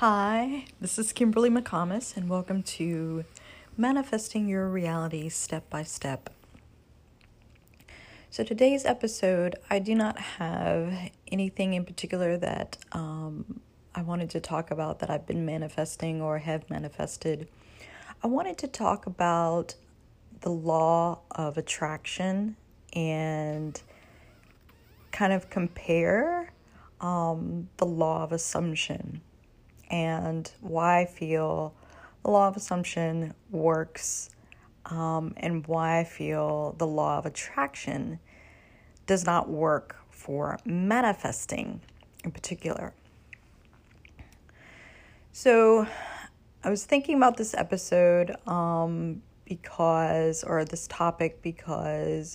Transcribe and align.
Hi, 0.00 0.66
this 0.80 0.96
is 0.96 1.12
Kimberly 1.12 1.50
McComas, 1.50 2.16
and 2.16 2.28
welcome 2.28 2.62
to 2.62 3.24
Manifesting 3.76 4.46
Your 4.46 4.68
Reality 4.68 5.28
Step 5.28 5.68
by 5.68 5.82
Step. 5.82 6.30
So, 8.30 8.44
today's 8.44 8.84
episode, 8.84 9.56
I 9.68 9.80
do 9.80 9.96
not 9.96 10.16
have 10.16 11.10
anything 11.32 11.74
in 11.74 11.84
particular 11.84 12.36
that 12.36 12.78
um, 12.92 13.58
I 13.92 14.02
wanted 14.02 14.30
to 14.30 14.40
talk 14.40 14.70
about 14.70 15.00
that 15.00 15.10
I've 15.10 15.26
been 15.26 15.44
manifesting 15.44 16.22
or 16.22 16.38
have 16.38 16.70
manifested. 16.70 17.48
I 18.22 18.28
wanted 18.28 18.56
to 18.58 18.68
talk 18.68 19.04
about 19.04 19.74
the 20.42 20.50
law 20.50 21.22
of 21.32 21.58
attraction 21.58 22.54
and 22.92 23.82
kind 25.10 25.32
of 25.32 25.50
compare 25.50 26.52
um, 27.00 27.68
the 27.78 27.86
law 27.86 28.22
of 28.22 28.30
assumption 28.30 29.22
and 29.88 30.50
why 30.60 31.00
I 31.00 31.04
feel 31.06 31.74
the 32.24 32.30
law 32.30 32.48
of 32.48 32.56
assumption 32.56 33.34
works 33.50 34.30
um, 34.86 35.34
and 35.36 35.66
why 35.66 36.00
I 36.00 36.04
feel 36.04 36.74
the 36.78 36.86
law 36.86 37.18
of 37.18 37.26
attraction 37.26 38.18
does 39.06 39.24
not 39.24 39.48
work 39.48 39.96
for 40.10 40.58
manifesting 40.64 41.80
in 42.24 42.30
particular. 42.30 42.92
So, 45.32 45.86
I 46.64 46.70
was 46.70 46.84
thinking 46.84 47.16
about 47.16 47.36
this 47.36 47.54
episode 47.54 48.34
um, 48.48 49.22
because, 49.44 50.42
or 50.42 50.64
this 50.64 50.88
topic 50.88 51.40
because 51.40 52.34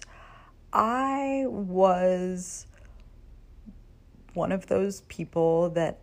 I 0.71 1.43
was 1.47 2.65
one 4.33 4.51
of 4.51 4.67
those 4.67 5.01
people 5.01 5.69
that 5.71 5.99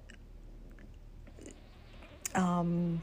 um, 2.34 3.02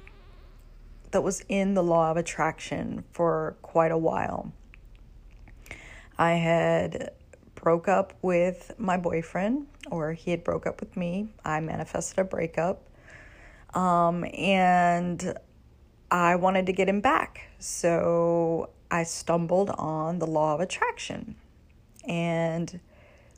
that 1.12 1.22
was 1.22 1.44
in 1.50 1.74
the 1.74 1.84
law 1.84 2.12
of 2.12 2.18
attraction 2.18 3.04
for 3.12 3.56
quite 3.62 3.92
a 3.92 3.98
while. 3.98 4.52
I 6.18 6.34
had 6.34 7.12
broke 7.56 7.88
up 7.88 8.14
with 8.22 8.74
my 8.78 8.98
boyfriend, 8.98 9.68
or 9.92 10.14
he 10.14 10.32
had 10.32 10.44
broke 10.44 10.66
up 10.66 10.80
with 10.80 10.98
me. 10.98 11.28
I 11.44 11.60
manifested 11.60 12.20
a 12.20 12.24
breakup, 12.24 12.82
um, 13.74 14.26
and 14.34 15.38
I 16.10 16.36
wanted 16.36 16.66
to 16.68 16.74
get 16.74 16.88
him 16.88 17.02
back. 17.02 17.50
So 17.60 18.70
I 18.90 19.04
stumbled 19.04 19.70
on 19.72 20.20
the 20.20 20.28
law 20.28 20.56
of 20.56 20.60
attraction, 20.60 21.36
and 22.08 22.80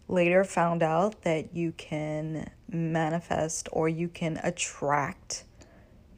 later 0.08 0.44
found 0.44 0.84
out 0.84 1.22
that 1.22 1.56
you 1.56 1.72
can 1.74 2.50
manifest 2.70 3.70
or 3.72 3.88
you 3.90 4.08
can 4.08 4.40
attract 4.44 5.44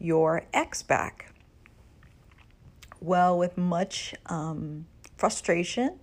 your 0.02 0.44
ex 0.53 0.83
back. 0.83 1.33
Well, 2.99 3.38
with 3.38 3.57
much 3.57 4.13
um, 4.27 4.85
frustration 5.17 5.99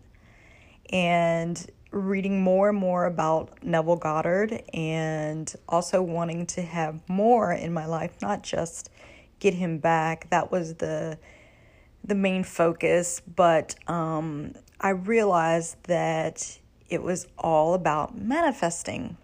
and 0.90 1.70
reading 1.90 2.42
more 2.42 2.68
and 2.68 2.78
more 2.78 3.06
about 3.06 3.62
Neville 3.62 3.96
Goddard 3.96 4.62
and 4.74 5.52
also 5.68 6.02
wanting 6.02 6.46
to 6.46 6.62
have 6.62 7.00
more 7.08 7.52
in 7.52 7.72
my 7.72 7.86
life, 7.86 8.12
not 8.20 8.42
just 8.42 8.90
get 9.38 9.55
him 9.55 9.78
back. 9.78 10.28
That 10.30 10.50
was 10.50 10.74
the 10.74 11.18
the 12.05 12.14
main 12.14 12.44
focus, 12.44 13.20
but 13.20 13.74
um, 13.88 14.55
I 14.80 14.90
realized 14.90 15.77
that 15.84 16.58
it 16.88 17.02
was 17.02 17.27
all 17.36 17.74
about 17.74 18.16
manifesting. 18.16 19.16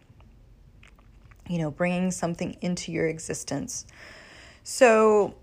You 1.49 1.59
know, 1.59 1.71
bringing 1.71 2.11
something 2.11 2.57
into 2.61 2.91
your 2.91 3.07
existence. 3.07 3.87
So, 4.67 5.35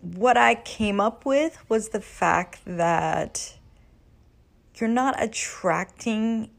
what 0.00 0.36
I 0.36 0.54
came 0.54 1.00
up 1.00 1.26
with 1.26 1.58
was 1.68 1.88
the 1.88 2.00
fact 2.00 2.60
that 2.66 3.56
you're 4.76 4.88
not 4.88 5.20
attracting 5.20 6.50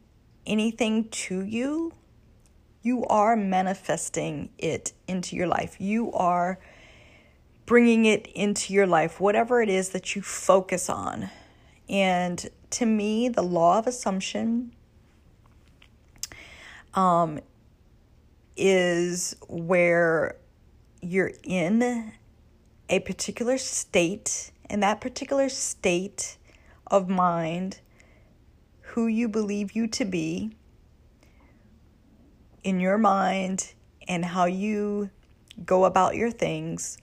anything 0.46 1.08
to 1.10 1.42
you, 1.42 1.94
you 2.82 3.06
are 3.06 3.38
manifesting 3.38 4.50
it 4.58 4.92
into 5.08 5.38
your 5.38 5.48
life. 5.48 5.78
You 5.80 6.12
are 6.12 6.60
bringing 7.66 8.06
it 8.06 8.28
into 8.28 8.74
your 8.74 8.86
life, 8.86 9.22
whatever 9.22 9.62
it 9.62 9.70
is 9.70 9.90
that 9.90 10.16
you 10.16 10.22
focus 10.22 10.90
on. 10.90 11.30
And 11.88 12.46
to 12.72 12.86
me, 12.86 13.30
the 13.30 13.42
law 13.42 13.80
of 13.80 13.88
assumption 13.88 14.74
um, 16.94 17.40
is 18.56 19.36
where 19.48 20.38
you're 21.02 21.34
in 21.44 22.14
a 22.90 23.00
particular 23.00 23.58
state, 23.58 24.52
and 24.70 24.82
that 24.84 25.02
particular 25.02 25.50
state 25.50 26.38
of 26.88 27.10
mind, 27.10 27.80
who 28.82 29.08
you 29.08 29.28
believe 29.28 29.74
you 29.74 29.88
to 29.88 30.06
be 30.06 30.52
in 32.64 32.80
your 32.80 32.98
mind, 32.98 33.74
and 34.08 34.24
how 34.24 34.46
you 34.46 35.10
go 35.66 35.86
about 35.86 36.16
your 36.16 36.32
things 36.32 36.98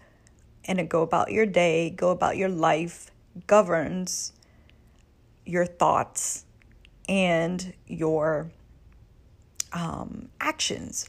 and 0.64 0.88
go 0.88 1.02
about 1.02 1.32
your 1.32 1.46
day, 1.46 1.90
go 1.90 2.10
about 2.10 2.36
your 2.36 2.48
life, 2.48 3.10
governs 3.46 4.32
your 5.44 5.66
thoughts 5.66 6.44
and 7.08 7.72
your 7.86 8.50
um, 9.72 10.28
actions. 10.40 11.08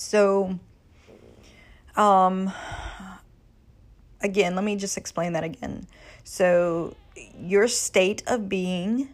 So, 0.00 0.60
um, 1.96 2.52
again, 4.20 4.54
let 4.54 4.62
me 4.62 4.76
just 4.76 4.96
explain 4.96 5.32
that 5.32 5.42
again. 5.42 5.88
So, 6.22 6.94
your 7.36 7.66
state 7.66 8.22
of 8.28 8.48
being, 8.48 9.08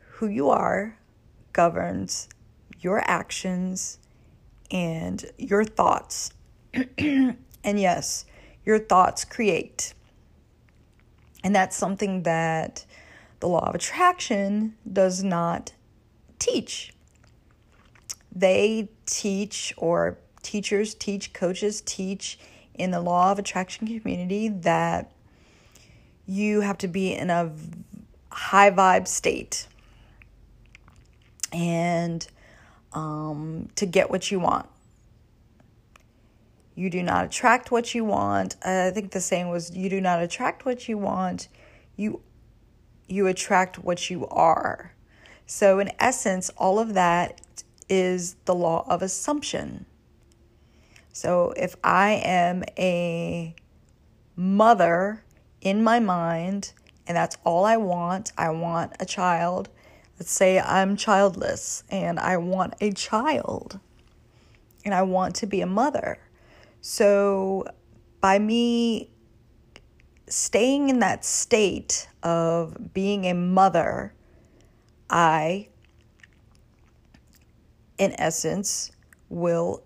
who 0.00 0.26
you 0.26 0.50
are, 0.50 0.98
governs 1.54 2.28
your 2.80 3.00
actions 3.10 3.98
and 4.70 5.24
your 5.38 5.64
thoughts. 5.64 6.34
and 6.98 7.38
yes, 7.64 8.26
your 8.66 8.78
thoughts 8.78 9.24
create. 9.24 9.94
And 11.42 11.56
that's 11.56 11.74
something 11.74 12.24
that 12.24 12.84
the 13.40 13.48
law 13.48 13.66
of 13.66 13.74
attraction 13.74 14.74
does 14.92 15.24
not 15.24 15.72
teach 16.38 16.92
they 18.30 18.88
teach, 19.06 19.72
or 19.76 20.18
teachers 20.42 20.94
teach, 20.94 21.32
coaches 21.32 21.80
teach 21.80 22.38
in 22.74 22.90
the 22.90 23.00
law 23.00 23.32
of 23.32 23.38
attraction 23.38 23.86
community 23.86 24.48
that 24.48 25.10
you 26.26 26.60
have 26.60 26.78
to 26.78 26.88
be 26.88 27.12
in 27.12 27.30
a 27.30 27.50
high 28.30 28.70
vibe 28.70 29.08
state 29.08 29.66
and 31.52 32.28
um, 32.92 33.68
to 33.74 33.86
get 33.86 34.10
what 34.10 34.30
you 34.30 34.38
want. 34.38 34.66
You 36.74 36.90
do 36.90 37.02
not 37.02 37.24
attract 37.24 37.72
what 37.72 37.94
you 37.94 38.04
want. 38.04 38.54
I 38.64 38.90
think 38.90 39.10
the 39.10 39.20
saying 39.20 39.48
was 39.48 39.74
you 39.74 39.90
do 39.90 40.00
not 40.00 40.22
attract 40.22 40.64
what 40.64 40.88
you 40.88 40.96
want. 40.96 41.48
You 41.96 42.20
you 43.08 43.26
attract 43.26 43.78
what 43.78 44.10
you 44.10 44.28
are. 44.28 44.92
So 45.46 45.80
in 45.80 45.90
essence, 45.98 46.50
all 46.56 46.78
of 46.78 46.94
that 46.94 47.40
is 47.88 48.36
the 48.44 48.54
law 48.54 48.84
of 48.88 49.02
assumption. 49.02 49.86
So 51.12 51.52
if 51.56 51.74
I 51.82 52.20
am 52.24 52.62
a 52.78 53.54
mother 54.36 55.24
in 55.60 55.82
my 55.82 55.98
mind 55.98 56.72
and 57.06 57.16
that's 57.16 57.36
all 57.44 57.64
I 57.64 57.76
want, 57.76 58.32
I 58.38 58.50
want 58.50 58.92
a 59.00 59.06
child. 59.06 59.68
Let's 60.18 60.30
say 60.30 60.60
I'm 60.60 60.96
childless 60.96 61.82
and 61.90 62.20
I 62.20 62.36
want 62.36 62.74
a 62.80 62.92
child 62.92 63.80
and 64.84 64.94
I 64.94 65.02
want 65.02 65.34
to 65.36 65.46
be 65.46 65.60
a 65.60 65.66
mother. 65.66 66.18
So 66.80 67.64
by 68.20 68.38
me 68.38 69.10
staying 70.28 70.88
in 70.88 70.98
that 71.00 71.24
state 71.24 72.08
of 72.22 72.92
being 72.92 73.24
a 73.24 73.34
mother, 73.34 74.14
I 75.10 75.68
in 77.98 78.14
essence, 78.18 78.90
will 79.28 79.82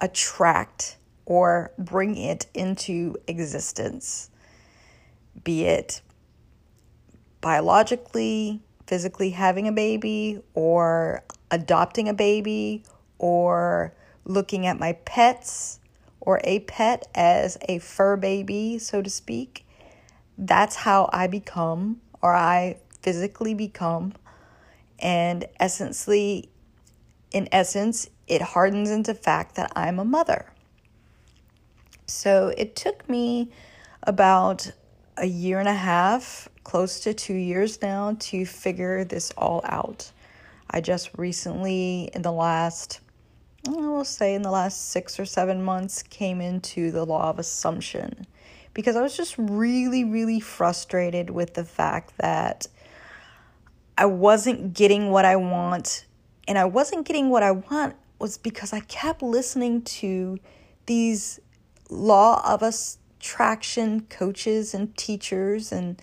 attract 0.00 0.96
or 1.26 1.72
bring 1.78 2.16
it 2.16 2.46
into 2.54 3.16
existence, 3.26 4.30
be 5.42 5.64
it 5.64 6.00
biologically, 7.40 8.62
physically 8.86 9.30
having 9.30 9.68
a 9.68 9.72
baby, 9.72 10.40
or 10.54 11.24
adopting 11.50 12.08
a 12.08 12.14
baby, 12.14 12.82
or 13.18 13.94
looking 14.24 14.66
at 14.66 14.78
my 14.78 14.92
pets 15.04 15.80
or 16.20 16.40
a 16.44 16.60
pet 16.60 17.06
as 17.14 17.58
a 17.68 17.78
fur 17.78 18.16
baby, 18.16 18.78
so 18.78 19.02
to 19.02 19.10
speak. 19.10 19.66
That's 20.38 20.74
how 20.74 21.10
I 21.12 21.26
become, 21.26 22.00
or 22.22 22.34
I 22.34 22.78
physically 23.02 23.54
become, 23.54 24.14
and 24.98 25.44
essentially 25.60 26.50
in 27.34 27.48
essence, 27.50 28.08
it 28.28 28.40
hardens 28.40 28.90
into 28.90 29.12
fact 29.12 29.56
that 29.56 29.72
I'm 29.74 29.98
a 29.98 30.04
mother. 30.04 30.46
So 32.06 32.54
it 32.56 32.76
took 32.76 33.08
me 33.08 33.50
about 34.04 34.70
a 35.16 35.26
year 35.26 35.58
and 35.58 35.68
a 35.68 35.74
half, 35.74 36.48
close 36.62 37.00
to 37.00 37.12
two 37.12 37.34
years 37.34 37.82
now, 37.82 38.16
to 38.20 38.46
figure 38.46 39.04
this 39.04 39.32
all 39.32 39.62
out. 39.64 40.12
I 40.70 40.80
just 40.80 41.10
recently, 41.16 42.08
in 42.14 42.22
the 42.22 42.32
last, 42.32 43.00
I 43.66 43.72
will 43.72 44.04
say 44.04 44.34
in 44.34 44.42
the 44.42 44.50
last 44.50 44.90
six 44.90 45.18
or 45.18 45.24
seven 45.24 45.62
months, 45.62 46.04
came 46.04 46.40
into 46.40 46.92
the 46.92 47.04
law 47.04 47.30
of 47.30 47.40
assumption 47.40 48.28
because 48.74 48.94
I 48.94 49.02
was 49.02 49.16
just 49.16 49.34
really, 49.38 50.04
really 50.04 50.38
frustrated 50.38 51.30
with 51.30 51.54
the 51.54 51.64
fact 51.64 52.16
that 52.18 52.68
I 53.98 54.06
wasn't 54.06 54.74
getting 54.74 55.10
what 55.10 55.24
I 55.24 55.34
want. 55.34 56.04
And 56.46 56.58
I 56.58 56.64
wasn't 56.64 57.06
getting 57.06 57.30
what 57.30 57.42
I 57.42 57.52
want 57.52 57.96
was 58.18 58.38
because 58.38 58.72
I 58.72 58.80
kept 58.80 59.22
listening 59.22 59.82
to 59.82 60.38
these 60.86 61.40
law 61.90 62.42
of 62.44 62.62
attraction 62.62 64.02
coaches 64.10 64.74
and 64.74 64.96
teachers 64.96 65.72
and 65.72 66.00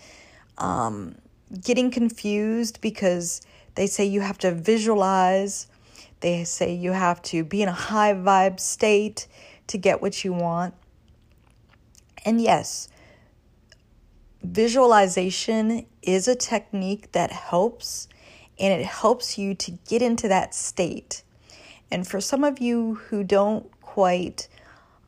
um, 0.58 1.16
getting 1.60 1.90
confused 1.90 2.80
because 2.80 3.40
they 3.74 3.86
say 3.86 4.04
you 4.04 4.20
have 4.20 4.38
to 4.38 4.52
visualize, 4.52 5.66
they 6.20 6.44
say 6.44 6.74
you 6.74 6.92
have 6.92 7.22
to 7.22 7.44
be 7.44 7.62
in 7.62 7.68
a 7.68 7.72
high 7.72 8.14
vibe 8.14 8.60
state 8.60 9.26
to 9.68 9.78
get 9.78 10.02
what 10.02 10.24
you 10.24 10.32
want. 10.32 10.74
And 12.24 12.40
yes, 12.40 12.88
visualization 14.42 15.86
is 16.02 16.28
a 16.28 16.34
technique 16.34 17.12
that 17.12 17.32
helps 17.32 18.08
and 18.62 18.80
it 18.80 18.86
helps 18.86 19.36
you 19.36 19.54
to 19.56 19.72
get 19.88 20.00
into 20.00 20.28
that 20.28 20.54
state. 20.54 21.24
And 21.90 22.06
for 22.06 22.20
some 22.20 22.44
of 22.44 22.60
you 22.60 22.94
who 22.94 23.24
don't 23.24 23.68
quite 23.82 24.48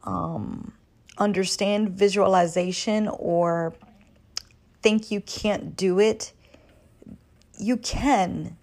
um, 0.03 0.73
understand 1.17 1.91
visualization 1.91 3.09
or 3.09 3.73
think 4.83 5.11
you 5.11 5.21
can't 5.21 5.77
do 5.77 6.01
it, 6.01 6.33
you 7.57 7.77
can. 7.77 8.57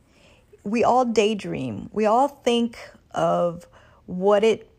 We 0.63 0.83
all 0.83 1.05
daydream. 1.05 1.89
We 1.93 2.05
all 2.05 2.27
think 2.27 2.77
of 3.11 3.65
what 4.05 4.43
it 4.43 4.69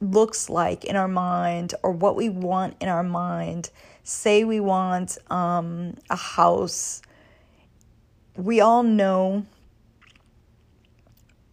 looks 0.00 0.48
like 0.48 0.84
in 0.84 0.96
our 0.96 1.06
mind 1.06 1.74
or 1.82 1.92
what 1.92 2.16
we 2.16 2.30
want 2.30 2.76
in 2.80 2.88
our 2.88 3.02
mind. 3.02 3.70
Say 4.04 4.42
we 4.42 4.58
want 4.58 5.18
um, 5.30 5.94
a 6.08 6.16
house. 6.16 7.02
We 8.36 8.60
all 8.60 8.82
know, 8.82 9.46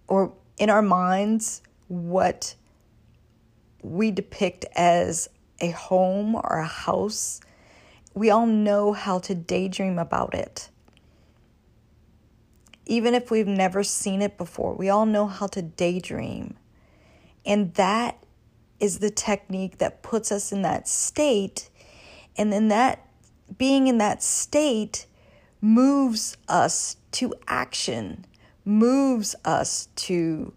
or 0.08 0.34
in 0.58 0.70
our 0.70 0.82
minds, 0.82 1.62
what 1.88 2.56
we 3.84 4.12
depict 4.12 4.66
as 4.76 5.30
a 5.60 5.72
home 5.72 6.36
or 6.36 6.60
a 6.60 6.66
house. 6.66 7.40
We 8.14 8.30
all 8.30 8.46
know 8.46 8.94
how 8.94 9.20
to 9.20 9.36
daydream 9.36 10.00
about 10.00 10.34
it. 10.34 10.70
Even 12.86 13.14
if 13.14 13.32
we've 13.32 13.48
never 13.48 13.84
seen 13.84 14.22
it 14.22 14.38
before, 14.38 14.74
we 14.74 14.90
all 14.90 15.06
know 15.06 15.28
how 15.28 15.48
to 15.48 15.62
daydream. 15.62 16.56
And 17.46 17.74
that 17.76 18.24
is 18.80 19.00
the 19.00 19.12
technique 19.12 19.78
that 19.78 20.02
puts 20.02 20.32
us 20.32 20.52
in 20.52 20.64
that 20.64 20.88
state. 20.88 21.70
And 22.38 22.52
then 22.52 22.68
that 22.70 23.08
being 23.58 23.88
in 23.88 24.00
that 24.00 24.24
state 24.24 25.06
moves 25.62 26.38
us 26.48 26.98
to 27.12 27.34
action, 27.48 28.26
moves 28.66 29.36
us 29.46 29.88
to 29.96 30.54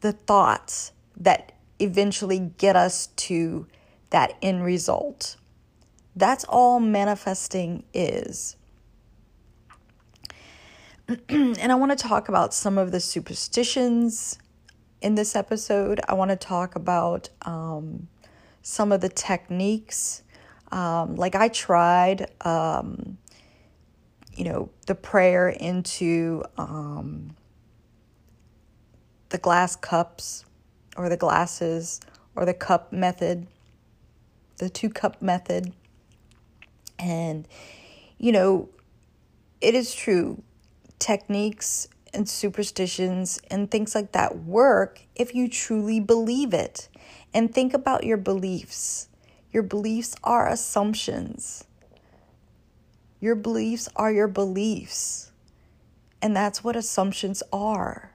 the 0.00 0.12
thoughts 0.12 0.92
that 1.16 1.52
eventually 1.78 2.52
get 2.58 2.76
us 2.76 3.08
to 3.16 3.66
that 4.10 4.36
end 4.40 4.64
result. 4.64 5.36
That's 6.16 6.44
all 6.44 6.78
manifesting 6.80 7.84
is. 7.92 8.56
and 11.28 11.72
I 11.72 11.74
want 11.74 11.90
to 11.90 12.08
talk 12.08 12.28
about 12.28 12.54
some 12.54 12.78
of 12.78 12.92
the 12.92 13.00
superstitions 13.00 14.38
in 15.04 15.16
this 15.16 15.36
episode, 15.36 16.00
I 16.08 16.14
want 16.14 16.30
to 16.30 16.36
talk 16.36 16.76
about 16.76 17.28
um, 17.42 18.08
some 18.62 18.90
of 18.90 19.02
the 19.02 19.10
techniques. 19.10 20.22
Um, 20.72 21.16
like 21.16 21.34
I 21.34 21.48
tried, 21.48 22.30
um, 22.40 23.18
you 24.36 24.44
know, 24.44 24.70
the 24.86 24.94
prayer 24.94 25.48
into 25.48 26.42
um, 26.58 27.34
the 29.28 29.38
glass 29.38 29.76
cups 29.76 30.44
or 30.96 31.08
the 31.08 31.16
glasses 31.16 32.00
or 32.36 32.44
the 32.44 32.54
cup 32.54 32.92
method, 32.92 33.46
the 34.58 34.68
two 34.68 34.90
cup 34.90 35.22
method. 35.22 35.72
And, 36.98 37.46
you 38.18 38.32
know, 38.32 38.68
it 39.60 39.74
is 39.74 39.94
true, 39.94 40.42
techniques 40.98 41.88
and 42.12 42.28
superstitions 42.28 43.40
and 43.50 43.70
things 43.70 43.94
like 43.94 44.12
that 44.12 44.38
work 44.38 45.02
if 45.14 45.34
you 45.34 45.48
truly 45.48 46.00
believe 46.00 46.54
it. 46.54 46.88
And 47.32 47.52
think 47.52 47.74
about 47.74 48.04
your 48.04 48.16
beliefs. 48.16 49.08
Your 49.52 49.64
beliefs 49.64 50.14
are 50.22 50.48
assumptions. 50.48 51.64
Your 53.24 53.36
beliefs 53.36 53.88
are 53.96 54.12
your 54.12 54.28
beliefs. 54.28 55.32
And 56.20 56.36
that's 56.36 56.62
what 56.62 56.76
assumptions 56.76 57.42
are. 57.54 58.12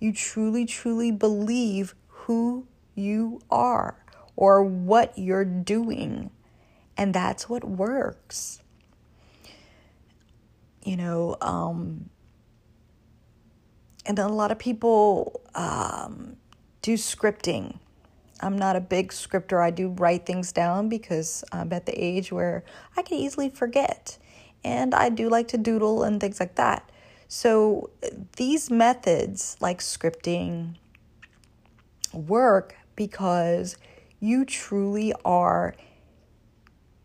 You 0.00 0.12
truly, 0.12 0.66
truly 0.66 1.12
believe 1.12 1.94
who 2.08 2.66
you 2.96 3.42
are 3.48 4.04
or 4.34 4.64
what 4.64 5.16
you're 5.16 5.44
doing. 5.44 6.32
And 6.96 7.14
that's 7.14 7.48
what 7.48 7.62
works. 7.62 8.60
You 10.82 10.96
know, 10.96 11.36
um, 11.40 12.10
and 14.04 14.18
a 14.18 14.26
lot 14.26 14.50
of 14.50 14.58
people 14.58 15.42
um, 15.54 16.38
do 16.82 16.94
scripting. 16.94 17.78
I'm 18.40 18.58
not 18.58 18.74
a 18.74 18.80
big 18.80 19.12
scripter. 19.12 19.62
I 19.62 19.70
do 19.70 19.90
write 19.90 20.26
things 20.26 20.50
down 20.50 20.88
because 20.88 21.44
I'm 21.52 21.72
at 21.72 21.86
the 21.86 21.92
age 21.92 22.32
where 22.32 22.64
I 22.96 23.02
can 23.02 23.16
easily 23.16 23.48
forget. 23.48 24.18
And 24.64 24.94
I 24.94 25.08
do 25.08 25.28
like 25.28 25.48
to 25.48 25.58
doodle 25.58 26.02
and 26.02 26.20
things 26.20 26.40
like 26.40 26.56
that. 26.56 26.90
So 27.28 27.90
these 28.36 28.70
methods, 28.70 29.56
like 29.60 29.78
scripting, 29.78 30.76
work 32.12 32.76
because 32.96 33.76
you 34.18 34.44
truly 34.44 35.12
are 35.24 35.74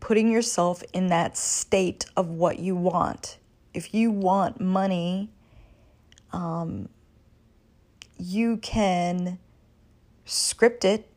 putting 0.00 0.30
yourself 0.30 0.82
in 0.92 1.08
that 1.08 1.36
state 1.36 2.06
of 2.16 2.28
what 2.28 2.58
you 2.58 2.76
want. 2.76 3.38
If 3.72 3.94
you 3.94 4.10
want 4.10 4.60
money, 4.60 5.30
um, 6.32 6.88
you 8.18 8.56
can 8.58 9.38
script 10.24 10.84
it 10.84 11.08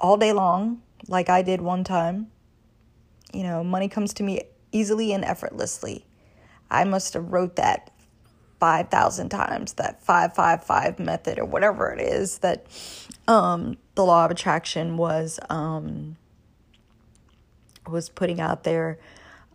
all 0.00 0.16
day 0.16 0.32
long, 0.32 0.82
like 1.06 1.28
I 1.28 1.42
did 1.42 1.60
one 1.60 1.84
time. 1.84 2.28
You 3.32 3.42
know, 3.42 3.62
money 3.62 3.88
comes 3.88 4.14
to 4.14 4.22
me 4.22 4.42
easily 4.72 5.12
and 5.12 5.24
effortlessly. 5.24 6.06
I 6.70 6.84
must 6.84 7.14
have 7.14 7.32
wrote 7.32 7.56
that 7.56 7.90
5,000 8.60 9.28
times, 9.28 9.74
that 9.74 10.02
555 10.02 10.98
method 10.98 11.38
or 11.38 11.44
whatever 11.44 11.90
it 11.92 12.00
is 12.00 12.38
that 12.38 12.66
um, 13.26 13.76
the 13.94 14.04
law 14.04 14.24
of 14.24 14.30
attraction 14.30 14.96
was 14.96 15.38
um, 15.48 16.16
was 17.86 18.08
putting 18.08 18.40
out 18.40 18.64
there 18.64 18.98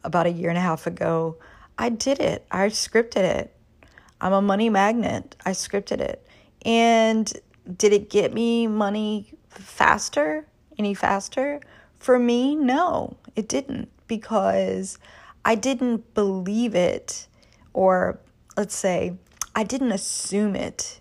about 0.03 0.25
a 0.25 0.31
year 0.31 0.49
and 0.49 0.57
a 0.57 0.61
half 0.61 0.87
ago. 0.87 1.37
I 1.77 1.89
did 1.89 2.19
it. 2.19 2.45
I 2.51 2.67
scripted 2.67 3.17
it. 3.23 3.55
I'm 4.21 4.33
a 4.33 4.41
money 4.41 4.69
magnet. 4.69 5.35
I 5.45 5.51
scripted 5.51 5.99
it. 5.99 6.25
And 6.65 7.31
did 7.77 7.93
it 7.93 8.09
get 8.09 8.33
me 8.33 8.67
money 8.67 9.33
faster? 9.49 10.47
Any 10.77 10.93
faster? 10.93 11.59
For 11.95 12.17
me, 12.17 12.55
no, 12.55 13.17
it 13.35 13.47
didn't 13.47 13.89
because 14.17 14.99
I 15.43 15.55
didn't 15.55 16.13
believe 16.13 16.75
it, 16.75 17.27
or 17.73 18.19
let's 18.55 18.75
say, 18.75 19.15
I 19.55 19.63
didn't 19.63 19.91
assume 19.91 20.55
it 20.55 20.99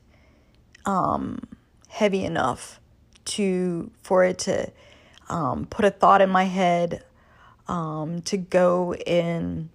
um, 0.87 1.41
heavy 1.89 2.25
enough 2.25 2.81
to 3.25 3.91
for 4.03 4.25
it 4.25 4.39
to 4.41 4.73
um, 5.29 5.67
put 5.67 5.85
a 5.85 5.91
thought 5.91 6.23
in 6.23 6.31
my 6.31 6.45
head 6.45 7.05
um, 7.69 8.23
to 8.23 8.39
go 8.39 8.95
in, 8.95 9.69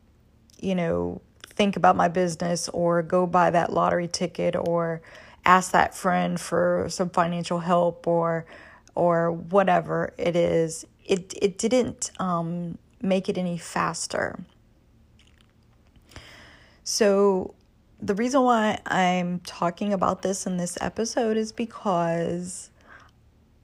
you 0.59 0.73
know, 0.73 1.21
think 1.45 1.75
about 1.75 1.95
my 1.95 2.07
business 2.07 2.69
or 2.69 3.03
go 3.03 3.27
buy 3.27 3.51
that 3.51 3.71
lottery 3.71 4.07
ticket 4.07 4.55
or 4.55 5.01
ask 5.45 5.71
that 5.71 5.95
friend 5.95 6.39
for 6.39 6.87
some 6.89 7.09
financial 7.11 7.59
help 7.59 8.07
or 8.07 8.45
or 8.95 9.31
whatever 9.31 10.13
it 10.17 10.35
is. 10.35 10.85
It 11.05 11.33
it 11.41 11.59
didn't 11.59 12.11
um, 12.19 12.79
make 13.01 13.29
it 13.29 13.37
any 13.37 13.57
faster 13.57 14.39
so 16.83 17.53
the 17.99 18.13
reason 18.13 18.43
why 18.43 18.79
I'm 18.85 19.39
talking 19.41 19.91
about 19.91 20.21
this 20.21 20.45
in 20.45 20.57
this 20.57 20.77
episode 20.79 21.35
is 21.35 21.51
because 21.51 22.69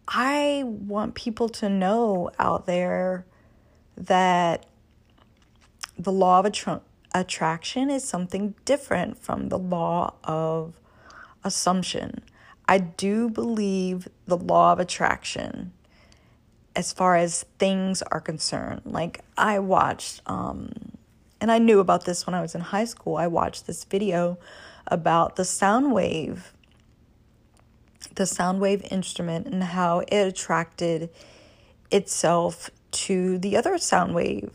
I 0.07 0.63
want 0.65 1.15
people 1.15 1.49
to 1.49 1.69
know 1.69 2.31
out 2.39 2.65
there 2.65 3.25
that 3.95 4.65
the 5.97 6.11
law 6.11 6.39
of 6.39 6.47
attra- 6.47 6.81
attraction 7.13 7.89
is 7.89 8.03
something 8.03 8.55
different 8.65 9.19
from 9.19 9.49
the 9.49 9.59
law 9.59 10.15
of 10.23 10.73
assumption. 11.43 12.23
I 12.67 12.79
do 12.79 13.29
believe 13.29 14.07
the 14.25 14.37
law 14.37 14.73
of 14.73 14.79
attraction 14.79 15.73
as 16.75 16.91
far 16.91 17.15
as 17.15 17.45
things 17.59 18.01
are 18.03 18.21
concerned. 18.21 18.81
Like 18.85 19.21
I 19.37 19.59
watched 19.59 20.21
um 20.25 20.71
and 21.39 21.51
I 21.51 21.59
knew 21.59 21.79
about 21.79 22.05
this 22.05 22.25
when 22.25 22.33
I 22.33 22.41
was 22.41 22.55
in 22.55 22.61
high 22.61 22.85
school. 22.85 23.17
I 23.17 23.27
watched 23.27 23.67
this 23.67 23.83
video 23.83 24.37
about 24.87 25.35
the 25.35 25.45
sound 25.45 25.91
wave 25.93 26.53
the 28.15 28.25
sound 28.25 28.59
wave 28.59 28.85
instrument 28.91 29.47
and 29.47 29.63
how 29.63 29.99
it 29.99 30.27
attracted 30.27 31.09
itself 31.91 32.69
to 32.91 33.37
the 33.39 33.57
other 33.57 33.77
sound 33.77 34.13
wave 34.13 34.51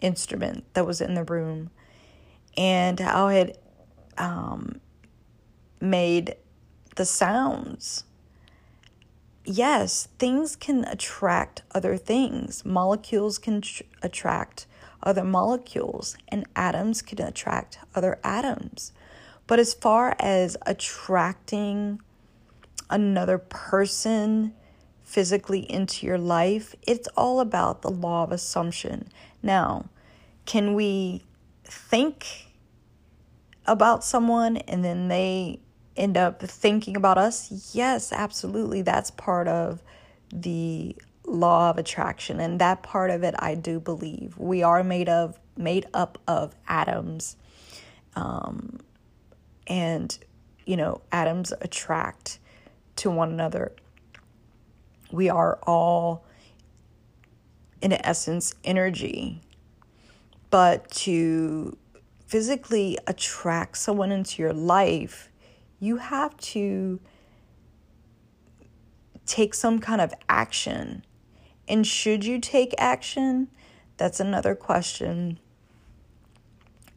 instrument 0.00 0.64
that 0.74 0.86
was 0.86 1.00
in 1.00 1.14
the 1.14 1.24
room 1.24 1.70
and 2.56 3.00
how 3.00 3.28
it 3.28 3.62
um, 4.16 4.80
made 5.80 6.34
the 6.96 7.04
sounds. 7.04 8.04
Yes, 9.50 10.08
things 10.18 10.56
can 10.56 10.84
attract 10.84 11.62
other 11.74 11.96
things. 11.96 12.66
Molecules 12.66 13.38
can 13.38 13.62
tr- 13.62 13.84
attract 14.02 14.66
other 15.02 15.24
molecules, 15.24 16.18
and 16.28 16.44
atoms 16.54 17.00
can 17.00 17.22
attract 17.22 17.78
other 17.94 18.18
atoms. 18.22 18.92
But 19.46 19.58
as 19.58 19.72
far 19.72 20.14
as 20.18 20.58
attracting 20.66 22.02
another 22.90 23.38
person 23.38 24.52
physically 25.02 25.60
into 25.60 26.04
your 26.04 26.18
life, 26.18 26.74
it's 26.86 27.08
all 27.16 27.40
about 27.40 27.80
the 27.80 27.90
law 27.90 28.24
of 28.24 28.32
assumption. 28.32 29.08
Now, 29.42 29.88
can 30.44 30.74
we 30.74 31.22
think 31.64 32.52
about 33.64 34.04
someone 34.04 34.58
and 34.58 34.84
then 34.84 35.08
they 35.08 35.60
end 35.98 36.16
up 36.16 36.40
thinking 36.42 36.96
about 36.96 37.18
us? 37.18 37.72
Yes, 37.74 38.12
absolutely. 38.12 38.82
That's 38.82 39.10
part 39.10 39.48
of 39.48 39.82
the 40.32 40.96
law 41.24 41.70
of 41.70 41.76
attraction 41.76 42.40
and 42.40 42.58
that 42.60 42.82
part 42.82 43.10
of 43.10 43.22
it 43.22 43.34
I 43.38 43.54
do 43.54 43.80
believe. 43.80 44.38
We 44.38 44.62
are 44.62 44.82
made 44.82 45.08
of 45.08 45.38
made 45.56 45.86
up 45.92 46.18
of 46.26 46.54
atoms. 46.66 47.36
Um 48.16 48.80
and 49.66 50.16
you 50.68 50.76
know, 50.76 51.00
atoms 51.10 51.52
attract 51.62 52.38
to 52.96 53.10
one 53.10 53.30
another. 53.32 53.72
We 55.10 55.30
are 55.30 55.58
all, 55.62 56.26
in 57.80 57.92
essence, 57.92 58.54
energy. 58.64 59.40
But 60.50 60.90
to 60.90 61.78
physically 62.26 62.98
attract 63.06 63.78
someone 63.78 64.12
into 64.12 64.42
your 64.42 64.52
life, 64.52 65.30
you 65.80 65.98
have 65.98 66.36
to 66.38 67.00
take 69.26 69.54
some 69.54 69.78
kind 69.78 70.00
of 70.00 70.12
action. 70.28 71.04
And 71.68 71.86
should 71.86 72.24
you 72.24 72.40
take 72.40 72.74
action? 72.78 73.48
That's 73.96 74.20
another 74.20 74.54
question. 74.54 75.38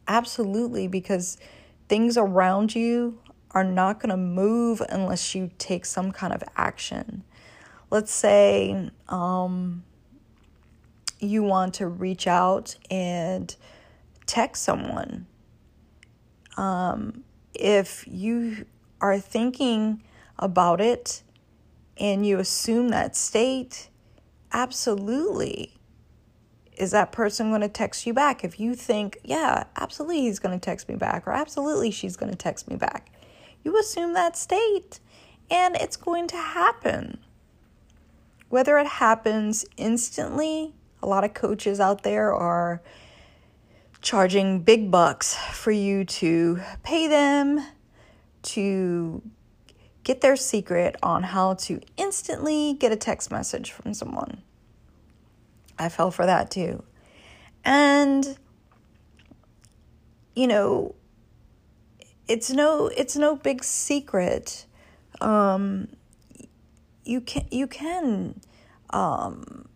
Absolutely, 0.08 0.88
because 0.88 1.36
things 1.88 2.16
around 2.16 2.74
you 2.74 3.18
are 3.52 3.64
not 3.64 4.00
going 4.00 4.10
to 4.10 4.16
move 4.16 4.82
unless 4.88 5.34
you 5.34 5.50
take 5.58 5.84
some 5.84 6.10
kind 6.10 6.32
of 6.32 6.42
action. 6.56 7.22
Let's 7.90 8.12
say 8.12 8.90
um, 9.08 9.84
you 11.20 11.42
want 11.42 11.74
to 11.74 11.86
reach 11.86 12.26
out 12.26 12.76
and 12.90 13.54
text 14.26 14.62
someone. 14.62 15.26
Um, 16.56 17.24
if 17.54 18.04
you 18.06 18.66
are 19.00 19.18
thinking 19.18 20.02
about 20.38 20.80
it 20.80 21.22
and 21.98 22.26
you 22.26 22.38
assume 22.38 22.88
that 22.88 23.14
state, 23.16 23.88
absolutely. 24.52 25.74
Is 26.76 26.90
that 26.92 27.12
person 27.12 27.50
going 27.50 27.60
to 27.60 27.68
text 27.68 28.06
you 28.06 28.14
back? 28.14 28.44
If 28.44 28.58
you 28.58 28.74
think, 28.74 29.18
yeah, 29.22 29.64
absolutely 29.76 30.22
he's 30.22 30.38
going 30.38 30.58
to 30.58 30.64
text 30.64 30.88
me 30.88 30.96
back, 30.96 31.26
or 31.26 31.32
absolutely 31.32 31.90
she's 31.90 32.16
going 32.16 32.32
to 32.32 32.38
text 32.38 32.68
me 32.68 32.76
back, 32.76 33.12
you 33.62 33.78
assume 33.78 34.14
that 34.14 34.36
state 34.36 35.00
and 35.50 35.76
it's 35.76 35.96
going 35.96 36.26
to 36.28 36.36
happen. 36.36 37.18
Whether 38.48 38.78
it 38.78 38.86
happens 38.86 39.64
instantly, 39.76 40.74
a 41.02 41.06
lot 41.06 41.24
of 41.24 41.34
coaches 41.34 41.78
out 41.78 42.02
there 42.02 42.34
are 42.34 42.82
charging 44.02 44.60
big 44.60 44.90
bucks 44.90 45.36
for 45.52 45.70
you 45.70 46.04
to 46.04 46.60
pay 46.82 47.06
them 47.06 47.64
to 48.42 49.22
get 50.02 50.20
their 50.20 50.34
secret 50.34 50.96
on 51.02 51.22
how 51.22 51.54
to 51.54 51.80
instantly 51.96 52.74
get 52.74 52.90
a 52.90 52.96
text 52.96 53.30
message 53.30 53.70
from 53.70 53.94
someone. 53.94 54.42
I 55.78 55.88
fell 55.88 56.10
for 56.10 56.26
that 56.26 56.50
too. 56.50 56.82
And, 57.64 58.36
you 60.34 60.48
know, 60.48 60.96
it's 62.26 62.50
no 62.50 62.88
it's 62.88 63.16
no 63.16 63.36
big 63.36 63.62
secret. 63.62 64.66
Um, 65.20 65.88
you 67.04 67.20
can 67.20 67.46
you 67.50 67.66
can 67.66 68.40
um, 68.90 69.68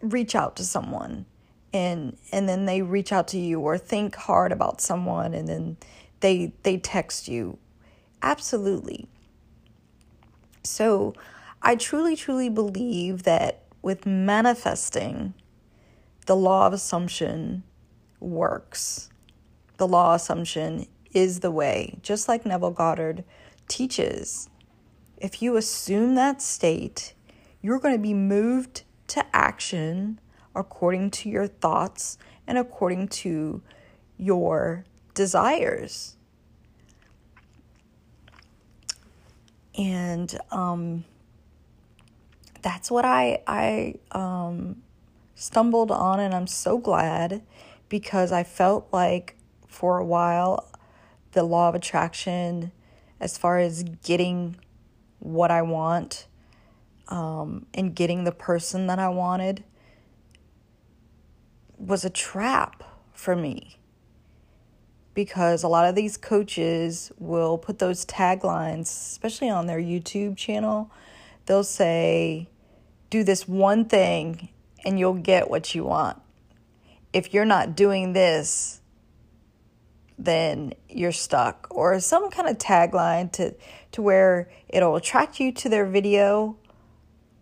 reach 0.00 0.34
out 0.34 0.56
to 0.56 0.64
someone 0.64 1.26
and 1.74 2.16
and 2.32 2.48
then 2.48 2.64
they 2.64 2.80
reach 2.80 3.12
out 3.12 3.28
to 3.28 3.38
you 3.38 3.60
or 3.60 3.76
think 3.76 4.14
hard 4.14 4.52
about 4.52 4.80
someone 4.80 5.34
and 5.34 5.48
then 5.48 5.76
they 6.20 6.52
they 6.62 6.78
text 6.78 7.28
you. 7.28 7.58
Absolutely. 8.22 9.08
So 10.62 11.12
i 11.60 11.74
truly 11.76 12.14
truly 12.14 12.48
believe 12.48 13.24
that 13.24 13.64
with 13.82 14.06
manifesting 14.06 15.34
the 16.26 16.36
law 16.36 16.66
of 16.66 16.72
assumption 16.72 17.64
works. 18.20 19.10
The 19.76 19.88
law 19.88 20.14
of 20.14 20.20
assumption 20.20 20.86
is 21.12 21.40
the 21.40 21.50
way, 21.50 21.98
just 22.02 22.28
like 22.28 22.46
Neville 22.46 22.70
Goddard 22.70 23.24
teaches. 23.68 24.48
If 25.18 25.42
you 25.42 25.56
assume 25.56 26.14
that 26.14 26.40
state, 26.40 27.14
you're 27.60 27.78
going 27.78 27.94
to 27.94 28.00
be 28.00 28.14
moved 28.14 28.82
to 29.08 29.24
action 29.34 30.18
according 30.54 31.10
to 31.10 31.28
your 31.28 31.46
thoughts 31.46 32.18
and 32.46 32.58
according 32.58 33.08
to 33.08 33.62
your 34.16 34.84
desires. 35.14 36.16
And 39.76 40.38
um, 40.50 41.04
that's 42.62 42.90
what 42.90 43.04
I 43.04 43.42
I 43.46 43.96
um, 44.12 44.82
stumbled 45.34 45.90
on, 45.90 46.20
and 46.20 46.32
I'm 46.34 46.46
so 46.46 46.78
glad 46.78 47.42
because 47.88 48.30
I 48.30 48.44
felt 48.44 48.88
like 48.92 49.36
for 49.66 49.98
a 49.98 50.04
while 50.04 50.70
the 51.32 51.42
law 51.42 51.68
of 51.68 51.74
attraction 51.74 52.70
as 53.20 53.36
far 53.36 53.58
as 53.58 53.82
getting 53.82 54.56
what 55.18 55.50
I 55.50 55.62
want 55.62 56.26
um, 57.08 57.66
and 57.74 57.94
getting 57.94 58.24
the 58.24 58.32
person 58.32 58.86
that 58.86 58.98
I 58.98 59.08
wanted 59.08 59.64
was 61.86 62.04
a 62.04 62.10
trap 62.10 62.82
for 63.12 63.36
me 63.36 63.76
because 65.12 65.62
a 65.62 65.68
lot 65.68 65.88
of 65.88 65.94
these 65.94 66.16
coaches 66.16 67.12
will 67.18 67.56
put 67.58 67.78
those 67.78 68.04
taglines, 68.04 68.82
especially 68.82 69.48
on 69.48 69.66
their 69.66 69.78
YouTube 69.78 70.36
channel. 70.36 70.90
They'll 71.46 71.62
say, 71.64 72.48
Do 73.10 73.22
this 73.22 73.46
one 73.46 73.84
thing 73.84 74.48
and 74.84 74.98
you'll 74.98 75.14
get 75.14 75.48
what 75.48 75.74
you 75.74 75.84
want. 75.84 76.20
If 77.12 77.32
you're 77.32 77.44
not 77.44 77.76
doing 77.76 78.12
this, 78.12 78.80
then 80.18 80.72
you're 80.88 81.12
stuck 81.12 81.66
or 81.70 81.98
some 82.00 82.30
kind 82.30 82.48
of 82.48 82.58
tagline 82.58 83.30
to 83.32 83.54
to 83.92 84.02
where 84.02 84.48
it'll 84.68 84.96
attract 84.96 85.40
you 85.40 85.50
to 85.52 85.68
their 85.68 85.86
video 85.86 86.56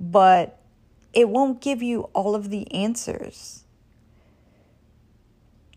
but 0.00 0.58
it 1.12 1.28
won't 1.28 1.60
give 1.60 1.82
you 1.82 2.02
all 2.14 2.34
of 2.34 2.48
the 2.48 2.72
answers 2.72 3.61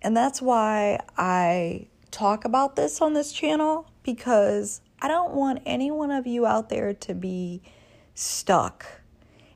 and 0.06 0.16
that's 0.16 0.40
why 0.40 1.00
I 1.18 1.88
talk 2.12 2.46
about 2.46 2.76
this 2.76 3.02
on 3.02 3.16
this 3.16 3.32
channel 3.32 3.90
because 4.04 4.82
I 5.02 5.08
don't 5.08 5.34
want 5.34 5.64
any 5.66 5.90
one 5.90 6.12
of 6.12 6.28
you 6.28 6.46
out 6.46 6.70
there 6.70 6.94
to 6.94 7.16
be 7.16 7.64
stuck. 8.14 8.86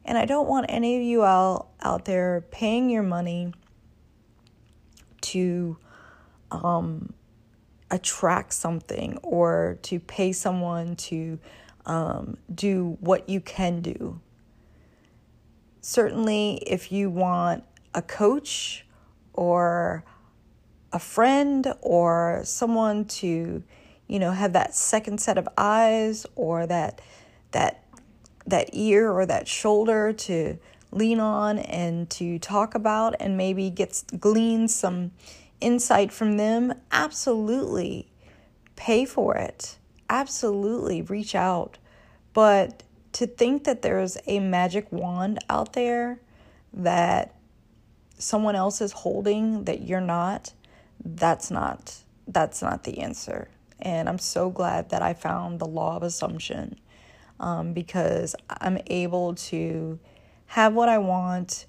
And 0.03 0.18
I 0.18 0.25
don't 0.25 0.48
want 0.48 0.65
any 0.68 0.98
of 0.98 1.03
you 1.03 1.24
out, 1.24 1.68
out 1.84 2.06
there 2.06 2.48
paying 2.50 2.89
your 2.89 3.03
money 3.03 3.53
to 5.22 5.77
um, 6.50 7.13
attract 7.91 8.53
something 8.53 9.20
or 9.22 9.77
to 9.84 10.00
pay 10.00 10.32
someone 10.32 10.96
to 10.96 11.38
um, 11.86 12.38
do 12.51 12.98
what 13.01 13.29
you 13.29 13.39
can 13.39 13.82
do. 13.82 14.20
Certainly, 15.82 16.63
if 16.65 16.91
you 16.91 17.12
want 17.12 17.65
a 17.94 18.01
coach 18.01 18.88
or 19.34 20.03
a 20.91 21.00
friend 21.00 21.74
or 21.81 22.41
someone 22.43 23.05
to, 23.05 23.63
you 24.08 24.19
know, 24.19 24.31
have 24.31 24.53
that 24.53 24.75
second 24.75 25.19
set 25.19 25.38
of 25.38 25.48
eyes 25.58 26.25
or 26.36 26.65
that 26.67 27.01
that 27.51 27.84
that 28.46 28.69
ear 28.74 29.12
or 29.12 29.25
that 29.25 29.48
shoulder 29.48 30.12
to 30.13 30.58
lean 30.91 31.19
on 31.19 31.60
and 31.60 32.10
to 32.10 32.39
talk 32.39 32.74
about 32.74 33.15
and 33.19 33.38
maybe 33.38 33.69
get 33.69 34.03
glean 34.19 34.67
some 34.67 35.12
insight 35.62 36.12
from 36.12 36.38
them, 36.38 36.74
absolutely 36.91 38.08
pay 38.75 39.05
for 39.05 39.36
it. 39.36 39.77
Absolutely 40.10 41.01
reach 41.03 41.36
out. 41.36 41.77
But 42.34 42.84
to 43.13 43.27
think 43.27 43.65
that 43.65 43.81
there's 43.81 44.17
a 44.25 44.39
magic 44.39 44.91
wand 44.91 45.39
out 45.50 45.74
there 45.74 46.19
that 46.74 47.36
someone 48.17 48.55
else 48.55 48.81
is 48.81 48.91
holding 48.91 49.65
that 49.65 49.81
you're 49.81 50.01
not, 50.01 50.53
that's 51.03 51.51
not 51.51 52.03
that's 52.27 52.62
not 52.62 52.84
the 52.84 53.00
answer. 53.00 53.50
And 53.79 54.08
I'm 54.08 54.20
so 54.20 54.50
glad 54.50 54.89
that 54.89 55.01
I 55.01 55.13
found 55.13 55.60
the 55.60 55.68
law 55.68 55.96
of 55.96 56.03
assumption 56.03 56.79
um, 57.39 57.74
because 57.74 58.36
I'm 58.50 58.77
able 58.88 59.36
to 59.36 60.00
have 60.48 60.74
what 60.74 60.89
I 60.89 60.98
want 60.98 61.65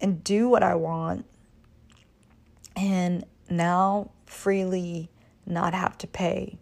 and 0.00 0.22
do 0.24 0.48
what 0.48 0.62
I 0.62 0.74
want 0.74 1.26
and 2.76 3.24
now 3.50 4.10
freely 4.26 5.10
not 5.46 5.74
have 5.74 5.98
to 5.98 6.06
pay. 6.06 6.58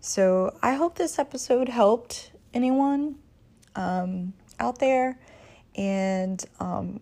So 0.00 0.56
I 0.62 0.74
hope 0.74 0.96
this 0.96 1.18
episode 1.18 1.68
helped 1.68 2.32
anyone 2.52 3.16
um, 3.74 4.34
out 4.58 4.78
there 4.78 5.18
and 5.76 6.44
um, 6.60 7.00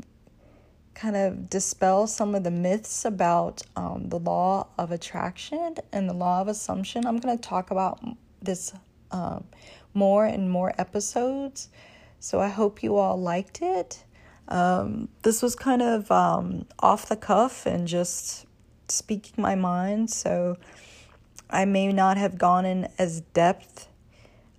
kind 1.02 1.16
of 1.16 1.50
dispel 1.50 2.06
some 2.06 2.32
of 2.32 2.44
the 2.44 2.50
myths 2.50 3.04
about 3.04 3.60
um, 3.74 4.08
the 4.08 4.20
law 4.20 4.68
of 4.78 4.92
attraction 4.92 5.74
and 5.90 6.08
the 6.08 6.14
law 6.14 6.40
of 6.40 6.46
assumption. 6.46 7.04
I'm 7.04 7.18
going 7.18 7.36
to 7.36 7.42
talk 7.42 7.72
about 7.72 7.98
this 8.40 8.72
um, 9.10 9.42
more 9.94 10.24
and 10.24 10.48
more 10.48 10.72
episodes. 10.78 11.70
So 12.20 12.40
I 12.40 12.46
hope 12.46 12.84
you 12.84 12.94
all 12.98 13.20
liked 13.20 13.62
it. 13.62 14.04
Um, 14.46 15.08
this 15.22 15.42
was 15.42 15.56
kind 15.56 15.82
of 15.82 16.08
um, 16.12 16.66
off 16.78 17.08
the 17.08 17.16
cuff 17.16 17.66
and 17.66 17.88
just 17.88 18.46
speaking 18.86 19.42
my 19.42 19.56
mind, 19.56 20.08
so 20.08 20.56
I 21.50 21.64
may 21.64 21.92
not 21.92 22.16
have 22.16 22.38
gone 22.38 22.64
in 22.64 22.86
as 22.96 23.22
depth 23.34 23.88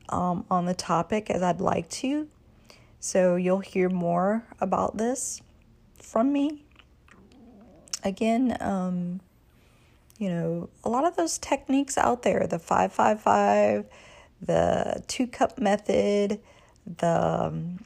um, 0.09 0.43
on 0.51 0.65
the 0.65 0.73
topic 0.73 1.29
as 1.29 1.41
I'd 1.41 1.61
like 1.61 1.89
to. 2.01 2.27
So 2.99 3.37
you'll 3.37 3.59
hear 3.59 3.87
more 3.87 4.43
about 4.59 4.97
this 4.97 5.41
from 6.13 6.31
me. 6.31 6.63
Again, 8.03 8.55
um, 8.59 9.19
you 10.19 10.29
know, 10.29 10.69
a 10.83 10.89
lot 10.89 11.05
of 11.05 11.15
those 11.15 11.39
techniques 11.39 11.97
out 11.97 12.21
there 12.21 12.45
the 12.45 12.59
555, 12.59 13.85
the 14.39 15.03
two 15.07 15.25
cup 15.25 15.57
method, 15.57 16.39
the 16.85 17.47
um, 17.47 17.79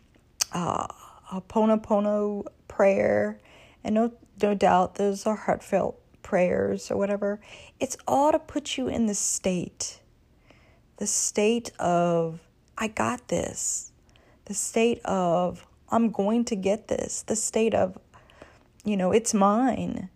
uh, 0.51 0.87
prayer, 2.67 3.39
and 3.85 3.95
no, 3.95 4.11
no 4.41 4.53
doubt 4.53 4.95
those 4.95 5.25
are 5.25 5.35
heartfelt 5.35 5.97
prayers 6.21 6.91
or 6.91 6.97
whatever. 6.97 7.39
It's 7.79 7.95
all 8.05 8.33
to 8.33 8.39
put 8.39 8.77
you 8.77 8.89
in 8.89 9.05
the 9.05 9.15
state, 9.15 10.01
the 10.97 11.07
state 11.07 11.71
of, 11.79 12.41
I 12.77 12.89
got 12.89 13.29
this, 13.29 13.93
the 14.45 14.53
state 14.53 14.99
of, 15.05 15.65
I'm 15.89 16.09
going 16.09 16.43
to 16.45 16.57
get 16.57 16.89
this, 16.89 17.23
the 17.25 17.37
state 17.37 17.73
of, 17.73 17.97
you 18.87 18.97
know, 18.97 19.11
it's 19.11 19.33
mine, 19.33 20.09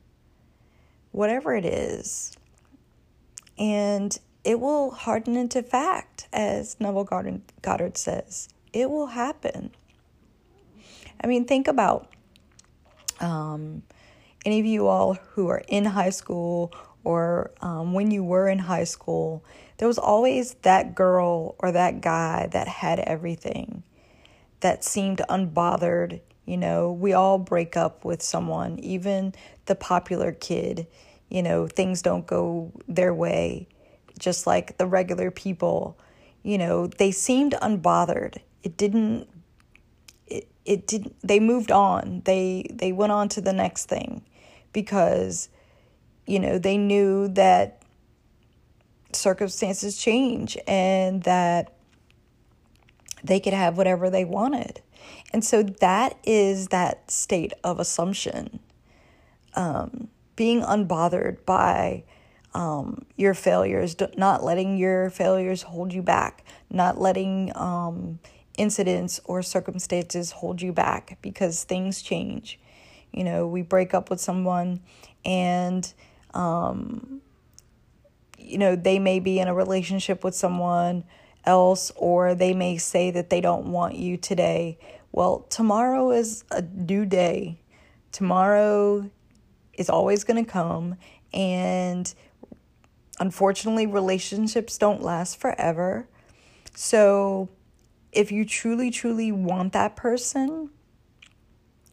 whatever 1.12 1.54
it 1.56 1.66
is. 1.66 2.36
And 3.58 4.18
it 4.44 4.60
will 4.60 4.92
harden 4.92 5.36
into 5.36 5.62
fact, 5.62 6.28
as 6.34 6.78
Neville 6.80 7.04
Goddard, 7.04 7.42
Goddard 7.62 7.98
says. 7.98 8.50
It 8.74 8.90
will 8.90 9.08
happen. 9.08 9.72
I 11.24 11.28
mean, 11.28 11.46
think 11.46 11.68
about 11.68 12.08
um, 13.20 13.84
any 14.46 14.60
of 14.60 14.66
you 14.66 14.88
all 14.88 15.16
who 15.34 15.48
are 15.50 15.64
in 15.68 15.86
high 15.86 16.10
school 16.10 16.74
or 17.04 17.52
um, 17.62 17.94
when 17.94 18.12
you 18.12 18.24
were 18.24 18.48
in 18.48 18.60
high 18.60 18.84
school, 18.84 19.44
there 19.78 19.88
was 19.88 19.98
always 19.98 20.54
that 20.62 20.96
girl 20.96 21.56
or 21.60 21.72
that 21.72 22.02
guy 22.02 22.48
that 22.52 22.68
had 22.68 23.00
everything 23.00 23.84
that 24.62 24.84
seemed 24.84 25.22
unbothered. 25.30 26.22
You 26.46 26.58
know, 26.58 26.92
we 26.92 27.14
all 27.14 27.38
break 27.38 27.78
up 27.78 28.04
with 28.04 28.22
someone, 28.22 28.80
even 28.80 29.34
the 29.66 29.76
popular 29.76 30.32
kid. 30.32 30.88
You 31.30 31.44
know, 31.44 31.68
things 31.68 32.02
don't 32.02 32.26
go 32.26 32.72
their 32.88 33.14
way, 33.14 33.68
just 34.20 34.48
like 34.48 34.78
the 34.78 34.86
regular 34.86 35.32
people. 35.32 35.98
You 36.44 36.58
know, 36.58 36.88
they 36.88 37.12
seemed 37.12 37.54
unbothered. 37.62 38.38
It 38.64 38.76
didn't 38.76 39.28
it 40.66 40.88
didn't 40.88 41.16
they 41.24 41.40
moved 41.40 41.72
on 41.72 42.22
they 42.26 42.68
they 42.72 42.92
went 42.92 43.12
on 43.12 43.28
to 43.30 43.42
the 43.42 43.54
next 43.54 43.86
thing 43.86 44.22
because 44.74 45.50
you 46.26 46.40
know 46.40 46.58
they 46.58 46.78
knew 46.78 47.28
that 47.30 47.82
circumstances 49.12 49.98
change 49.98 50.58
and 50.68 51.24
that 51.24 51.74
they 53.24 53.40
could 53.40 53.54
have 53.54 53.78
whatever 53.78 54.10
they 54.10 54.24
wanted 54.24 54.82
and 55.34 55.44
so 55.44 55.64
that 55.64 56.18
is 56.24 56.68
that 56.68 57.10
state 57.10 57.54
of 57.64 57.80
assumption 57.80 58.60
um, 59.56 60.08
being 60.36 60.62
unbothered 60.62 61.44
by 61.46 62.04
um, 62.54 63.06
your 63.16 63.34
failures 63.34 63.96
not 64.18 64.44
letting 64.44 64.78
your 64.78 65.10
failures 65.10 65.64
hold 65.64 65.94
you 65.94 66.02
back 66.02 66.44
not 66.70 67.00
letting 67.00 67.52
um, 67.56 68.20
incidents 68.58 69.20
or 69.26 69.42
circumstances 69.42 70.32
hold 70.32 70.62
you 70.62 70.72
back 70.72 71.18
because 71.22 71.64
things 71.64 72.02
change. 72.02 72.60
You 73.12 73.24
know, 73.24 73.48
we 73.48 73.62
break 73.62 73.94
up 73.94 74.10
with 74.10 74.22
someone 74.22 74.82
and, 75.26 75.92
um, 76.34 77.22
you 78.38 78.58
know, 78.58 78.76
they 78.76 79.00
may 79.00 79.20
be 79.20 79.40
in 79.40 79.48
a 79.48 79.54
relationship 79.54 80.24
with 80.24 80.36
someone 80.36 81.04
else 81.46 81.92
or 81.96 82.36
they 82.36 82.54
may 82.54 82.78
say 82.78 83.12
that 83.12 83.30
they 83.30 83.42
don't 83.42 83.68
want 83.68 83.96
you 83.96 84.18
today. 84.18 84.78
Well, 85.12 85.46
tomorrow 85.50 86.12
is 86.12 86.44
a 86.52 86.62
new 86.62 87.06
day. 87.06 87.62
Tomorrow 88.12 89.10
is 89.74 89.90
always 89.90 90.24
going 90.24 90.44
to 90.44 90.50
come. 90.50 90.96
And 91.34 92.14
unfortunately, 93.20 93.88
relationships 93.88 94.78
don't 94.78 95.02
last 95.02 95.40
forever. 95.40 96.08
So, 96.76 97.50
if 98.12 98.32
you 98.32 98.46
truly, 98.46 98.92
truly 98.92 99.32
want 99.32 99.74
that 99.74 99.96
person, 99.96 100.70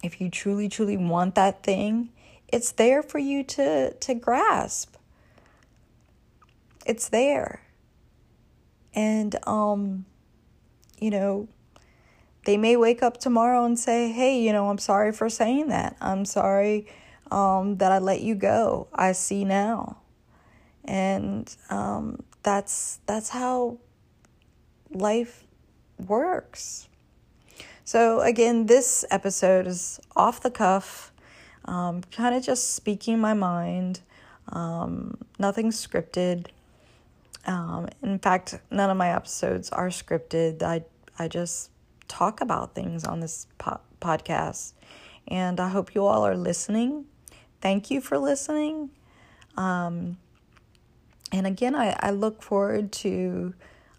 if 0.03 0.21
you 0.21 0.31
truly, 0.31 0.69
truly 0.69 0.97
want 0.97 1.35
that 1.37 1.63
thing, 1.63 2.11
it's 2.49 2.73
there 2.73 3.03
for 3.03 3.19
you 3.19 3.45
to, 3.45 3.93
to 3.93 4.15
grasp. 4.15 4.97
It's 6.87 7.09
there. 7.09 7.61
And, 8.99 9.37
um, 9.47 10.07
you 10.99 11.11
know, 11.11 11.47
they 12.47 12.57
may 12.57 12.77
wake 12.77 13.01
up 13.01 13.19
tomorrow 13.19 13.65
and 13.65 13.79
say, 13.79 14.11
hey, 14.11 14.41
you 14.41 14.53
know, 14.53 14.71
I'm 14.71 14.79
sorry 14.79 15.13
for 15.13 15.31
saying 15.31 15.69
that. 15.69 15.97
I'm 16.01 16.25
sorry 16.25 16.89
um, 17.31 17.77
that 17.77 17.93
I 17.93 17.99
let 17.99 18.23
you 18.23 18.35
go. 18.35 18.89
I 18.93 19.13
see 19.13 19.45
now. 19.45 19.99
And 20.85 21.55
um, 21.71 22.25
that's 22.43 22.99
that's 23.07 23.29
how 23.29 23.79
life 24.91 25.47
works. 26.05 26.89
So, 27.85 28.21
again, 28.23 28.67
this 28.67 29.05
episode 29.13 29.69
is 29.69 30.01
off 30.17 30.41
the 30.41 30.51
cuff, 30.51 31.13
um, 31.67 32.03
kind 32.11 32.35
of 32.35 32.43
just 32.43 32.75
speaking 32.75 33.21
my 33.21 33.35
mind, 33.35 34.01
um, 34.49 35.19
nothing 35.39 35.71
scripted. 35.71 36.47
Um, 37.49 37.89
in 38.03 38.19
fact, 38.19 38.61
none 38.71 38.91
of 38.91 38.97
my 38.97 39.15
episodes 39.15 39.71
are 39.71 39.89
scripted. 39.89 40.63
I, 40.63 40.85
I 41.19 41.29
just 41.29 41.71
talk 42.07 42.41
about 42.41 42.75
things 42.75 43.05
on 43.05 43.21
this 43.21 43.47
po- 43.57 43.81
podcast. 44.01 44.75
And 45.27 45.59
I 45.59 45.69
hope 45.69 45.95
you 45.95 46.05
all 46.05 46.27
are 46.27 46.37
listening. 46.37 47.07
Thank 47.61 47.91
you 47.91 48.01
for 48.01 48.19
listening. 48.19 48.91
Um, 49.57 50.19
and 51.33 51.47
again, 51.47 51.75
I, 51.75 51.97
I 51.99 52.11
look 52.11 52.43
forward 52.43 52.93
to 52.93 53.55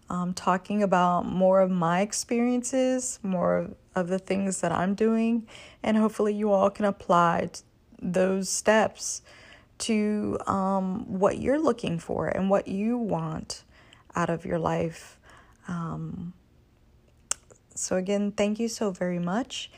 um, 0.08 0.32
talking 0.32 0.82
about 0.82 1.26
more 1.26 1.60
of 1.60 1.70
my 1.70 2.00
experiences, 2.00 3.18
more 3.22 3.70
of 3.94 4.08
the 4.08 4.18
things 4.18 4.60
that 4.60 4.72
I'm 4.72 4.94
doing, 4.94 5.46
and 5.82 5.96
hopefully 5.96 6.34
you 6.34 6.50
all 6.52 6.70
can 6.70 6.84
apply 6.84 7.50
those 8.00 8.48
steps 8.48 9.22
to 9.80 10.38
um, 10.46 11.18
what 11.18 11.38
you're 11.38 11.58
looking 11.58 11.98
for 11.98 12.28
and 12.28 12.50
what 12.50 12.68
you 12.68 12.98
want 12.98 13.64
out 14.14 14.30
of 14.30 14.44
your 14.44 14.58
life. 14.58 15.18
Um, 15.68 16.32
so, 17.74 17.96
again, 17.96 18.32
thank 18.32 18.58
you 18.58 18.68
so 18.68 18.90
very 18.90 19.18
much 19.18 19.70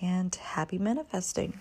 and 0.00 0.34
happy 0.34 0.78
manifesting. 0.78 1.60